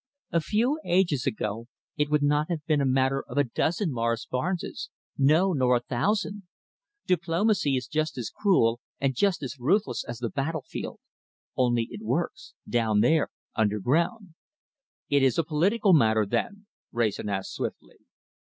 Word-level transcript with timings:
A 0.31 0.41
few 0.41 0.79
ages 0.83 1.27
ago 1.27 1.67
it 1.95 2.09
would 2.09 2.23
not 2.23 2.49
have 2.49 2.65
been 2.65 2.81
a 2.81 2.87
matter 2.87 3.23
of 3.29 3.37
a 3.37 3.43
dozen 3.43 3.93
Morris 3.93 4.25
Barnes, 4.25 4.89
no, 5.15 5.53
nor 5.53 5.75
a 5.75 5.79
thousand! 5.79 6.41
Diplomacy 7.05 7.75
is 7.75 7.85
just 7.85 8.17
as 8.17 8.31
cruel, 8.31 8.79
and 8.99 9.13
just 9.13 9.43
as 9.43 9.59
ruthless, 9.59 10.03
as 10.03 10.17
the 10.17 10.31
battlefield, 10.31 10.99
only 11.55 11.87
it 11.91 12.01
works, 12.01 12.55
down 12.67 13.01
there 13.01 13.29
underground!" 13.55 14.33
"It 15.07 15.21
is 15.21 15.37
a 15.37 15.43
political 15.43 15.93
matter, 15.93 16.25
then?" 16.25 16.65
Wrayson 16.91 17.29
asked 17.29 17.53
swiftly. 17.53 17.97